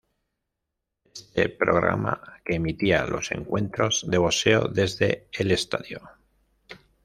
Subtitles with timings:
[1.13, 5.99] Este programa, que emitía los encuentros de boxeo desde el St.